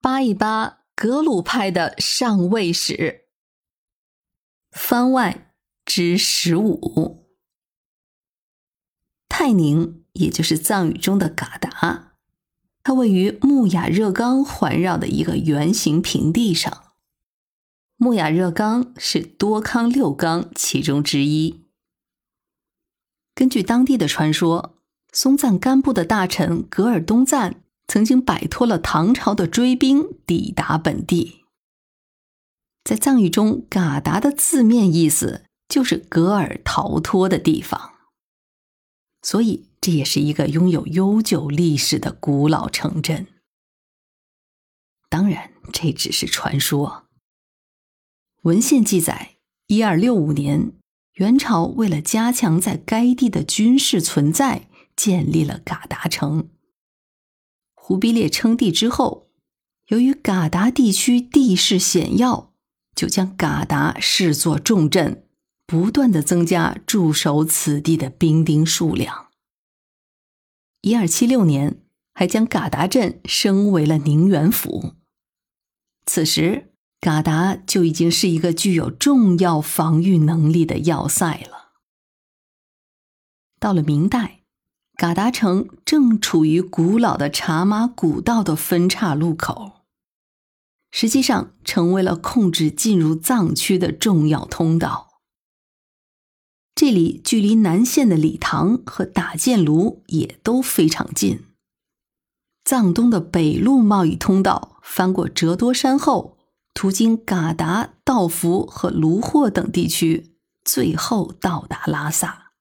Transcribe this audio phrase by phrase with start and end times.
[0.00, 3.26] 扒一扒格鲁派的上位史。
[4.70, 5.52] 番外
[5.84, 7.26] 之十五，
[9.28, 12.14] 泰宁，也就是藏语中的嘎达，
[12.82, 16.94] 它位于木雅热冈环绕的一个圆形平地上。
[17.96, 21.66] 木雅热冈是多康六冈其中之一。
[23.34, 24.78] 根据当地的传说，
[25.12, 27.64] 松赞干布的大臣噶尔东赞。
[27.90, 31.40] 曾经摆脱了唐朝的追兵，抵达本地。
[32.84, 37.94] 在藏语中，“嘎达”的字面意思就是“格尔逃脱的地方”，
[39.22, 43.26] 所以这也是一个拥有悠久历史的古老城镇。
[45.08, 47.08] 当然，这只是传说。
[48.42, 50.74] 文献记载，一二六五年，
[51.14, 56.50] 元朝为了加强在该地的军事存在，建立了嘎达城。
[57.90, 59.26] 忽必烈称帝之后，
[59.88, 62.52] 由于嘎达地区地势险要，
[62.94, 65.24] 就将嘎达视作重镇，
[65.66, 69.30] 不断的增加驻守此地的兵丁数量。
[70.82, 71.82] 一二七六年，
[72.14, 74.94] 还将嘎达镇升为了宁远府。
[76.06, 81.72] 此时，嘎达就已经是一个具有重要防御能力的要塞了。
[83.58, 84.39] 到了明代。
[85.00, 89.86] 嘎达城正处于古老的茶马古道的分岔路口，
[90.90, 95.22] 实际上成为了控制进入藏区的重要通道。
[96.74, 101.46] 这里距离南线的理塘和打箭炉也都非常近。
[102.62, 106.36] 藏东的北路贸易通道翻过折多山后，
[106.74, 112.52] 途经嘎达、道孚和卢霍等地区，最后到达拉萨。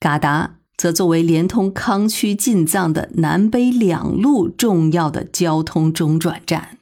[0.00, 0.58] 嘎达。
[0.82, 6.76] 则作为连通康区进藏的南北两路重要的交通中转站，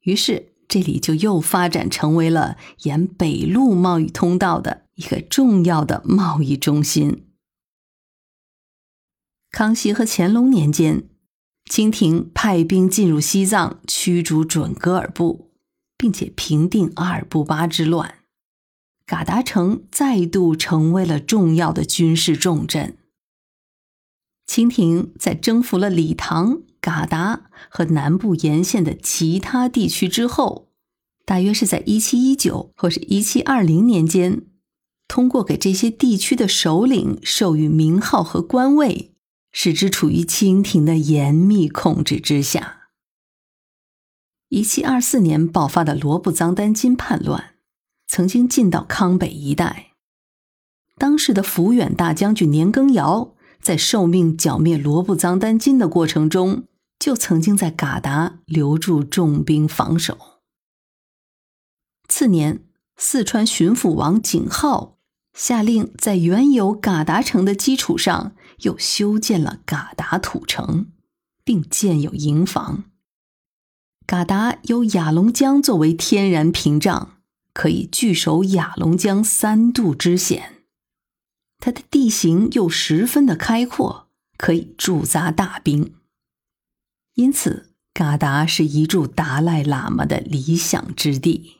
[0.00, 7.28] 于是这里就又发展成为了沿北路贸易通道的一个重要的贸易中心。
[9.52, 11.04] 康熙和乾隆年间，
[11.70, 15.52] 清廷派兵进入西藏，驱逐准噶尔部，
[15.96, 18.23] 并且平定阿尔布巴之乱。
[19.06, 22.96] 嘎达城再度成为了重要的军事重镇。
[24.46, 30.68] 清廷在征服了理塘、嘎达和南部沿线的其他地区之后，
[31.24, 34.42] 大约是在一七一九或是一七二零年间，
[35.08, 39.14] 通过给这些地区的首领授予名号和官位，
[39.50, 42.88] 使之处于清廷的严密控制之下。
[44.50, 47.53] 一七二四年爆发的罗布藏丹津叛乱。
[48.06, 49.92] 曾经进到康北一带，
[50.96, 56.64] 当时的抚远大将军年羹尧在受命剿灭罗布藏丹津的过程中，
[56.98, 60.18] 就曾经在嘎达留住重兵防守。
[62.08, 62.62] 次年，
[62.96, 64.98] 四川巡抚王景浩
[65.32, 70.86] 下令在原有嘎达城的基础上，又修建了嘎达土城，
[71.42, 72.84] 并建有营房。
[74.06, 77.13] 嘎达有雅龙江作为天然屏障。
[77.54, 80.64] 可以据守雅龙江三渡之险，
[81.58, 85.94] 它的地形又十分的开阔，可以驻扎大兵。
[87.14, 91.58] 因此，嘎达是一住达赖喇嘛的理想之地。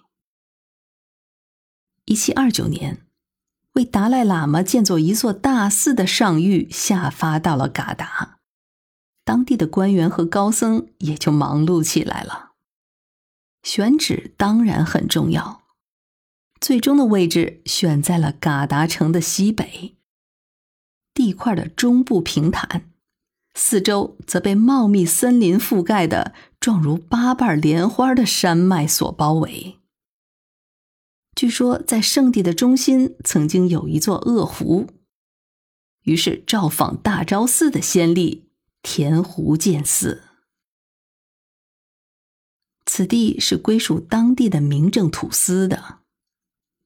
[2.06, 3.06] 一七二九年，
[3.74, 8.40] 为达赖喇嘛建造一座大寺的上谕下发到了嘎达，
[9.24, 12.50] 当地的官员和高僧也就忙碌起来了。
[13.62, 15.63] 选址当然很重要。
[16.60, 19.96] 最终的位置选在了嘎达城的西北
[21.12, 22.90] 地块的中部平坦，
[23.54, 29.78] 四周则被茂密森林覆盖的状如八瓣莲花的山脉所包围。
[31.36, 34.86] 据说在圣地的中心曾经有一座恶湖，
[36.02, 38.48] 于是造访大昭寺的先例
[38.82, 40.22] 填湖建寺。
[42.86, 46.03] 此地是归属当地的民政土司的。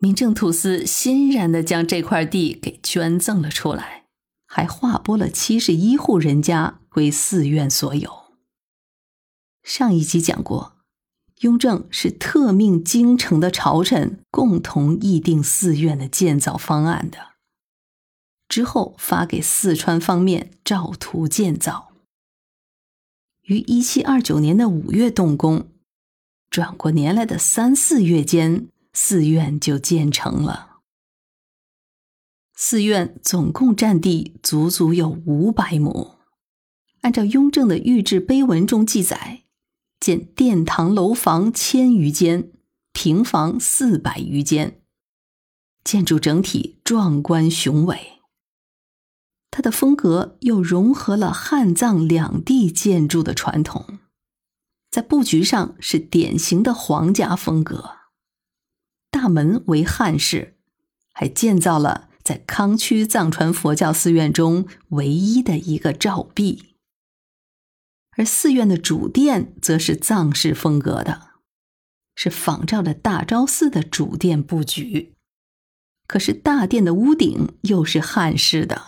[0.00, 4.04] 民政土司欣然的将这块地给捐赠了出来，
[4.46, 8.26] 还划拨了七十一户人家归寺院所有。
[9.64, 10.76] 上一集讲过，
[11.40, 17.32] 雍正是特命京城的朝臣共同议定寺院的建造方案的，
[18.48, 21.88] 之后发给四川方面照图建造，
[23.42, 25.66] 于一七二九年的五月动工，
[26.48, 28.68] 转过年来的三四月间。
[28.92, 30.78] 寺院就建成了。
[32.54, 36.18] 寺院总共占地足足有五百亩。
[37.02, 39.44] 按照雍正的御制碑文中记载，
[40.00, 42.50] 建殿堂楼房千余间，
[42.92, 44.82] 平房四百余间，
[45.84, 48.20] 建筑整体壮观雄伟。
[49.52, 54.00] 它的风格又融合了汉藏两地建筑的传统，
[54.90, 57.97] 在布局上是典型的皇家风格。
[59.18, 60.54] 大门为汉式，
[61.12, 66.76] 还建造了在康区藏传佛教寺院中唯一的一个照壁。
[68.16, 71.30] 而寺院的主殿则是藏式风格的，
[72.14, 75.14] 是仿照着大昭寺的主殿布局。
[76.06, 78.82] 可是大殿的屋顶又是汉式的。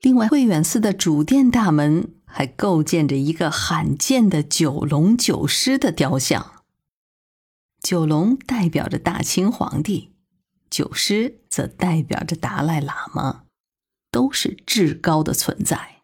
[0.00, 6.53] 另外，慧远寺的主殿大门还构建着一个罕见的九龙九狮的雕像。
[7.84, 10.14] 九龙代表着大清皇帝，
[10.70, 13.44] 九狮则代表着达赖喇嘛，
[14.10, 16.00] 都是至高的存在。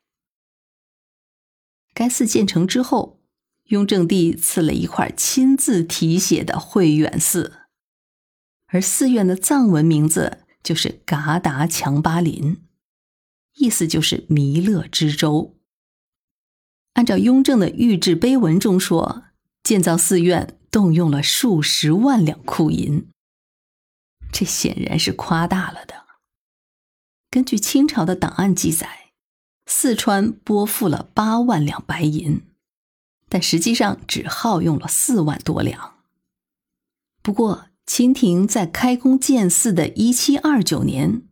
[1.95, 3.23] 该寺建成之后，
[3.69, 7.61] 雍正帝赐了一块亲自题写的慧远寺，
[8.67, 12.63] 而寺院的藏文名字就是噶达强巴林。
[13.55, 15.57] 意思就是弥勒之州。
[16.93, 19.25] 按照雍正的御制碑文中说，
[19.63, 23.09] 建造寺院动用了数十万两库银，
[24.33, 26.07] 这显然是夸大了的。
[27.31, 29.13] 根据清朝的档案记载，
[29.67, 32.43] 四川拨付了八万两白银，
[33.29, 35.99] 但实际上只耗用了四万多两。
[37.23, 41.23] 不过，清廷在开工建寺的一七二九年。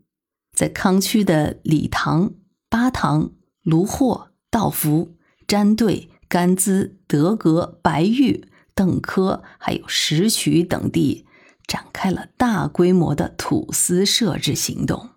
[0.53, 2.33] 在康区的理塘、
[2.69, 3.31] 巴塘、
[3.63, 11.27] 卢霍、道孚、詹队、甘孜、德格、白玉、邓科，还有石渠等地，
[11.67, 15.11] 展开了大规模的土司设置行动，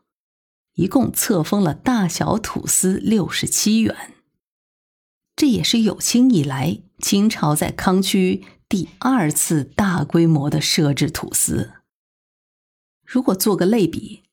[0.73, 4.15] 一共册封了大小土司六十七员。
[5.35, 11.73] 这也是有清以来清朝在康区第二次大规模的设置土司。
[13.05, 14.23] 如果做个类比。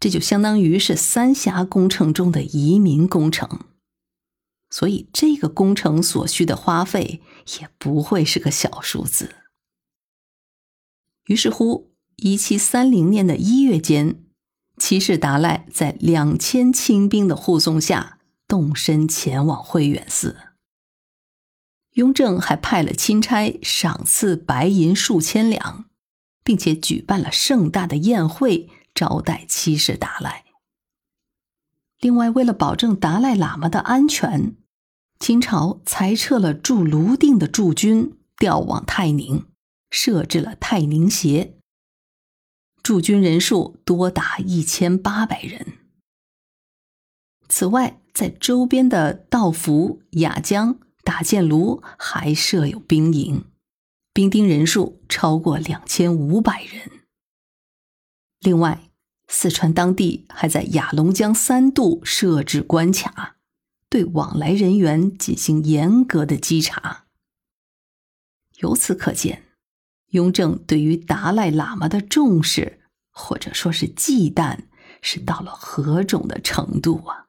[0.00, 3.62] 这就相当于是三峡工程中的移民工程，
[4.70, 7.22] 所以这个工程所需的花费
[7.60, 9.36] 也不会是个小数字。
[11.24, 14.22] 于是乎，一七三零年的一月间，
[14.76, 20.36] 七世达赖在两千清兵的护送下动身前往慧远寺。
[21.92, 25.86] 雍正还派了钦差赏赐白银数千两，
[26.44, 28.70] 并且举办了盛大的宴会。
[28.94, 30.44] 招待七世达赖。
[32.00, 34.54] 另外，为了保证达赖喇嘛的安全，
[35.18, 39.46] 清朝裁撤了驻泸定的驻军，调往泰宁，
[39.90, 41.56] 设置了泰宁协。
[42.82, 45.78] 驻军人数多达一千八百人。
[47.48, 53.44] 此外，在周边的道孚、雅江、打箭炉还设有兵营，
[54.12, 57.00] 兵丁人数超过两千五百人。
[58.40, 58.87] 另外，
[59.28, 63.36] 四川当地还在雅砻江三渡设置关卡，
[63.88, 67.04] 对往来人员进行严格的稽查。
[68.56, 69.44] 由此可见，
[70.08, 72.80] 雍正对于达赖喇嘛的重视，
[73.10, 74.58] 或者说是忌惮，
[75.00, 77.27] 是到了何种的程度啊！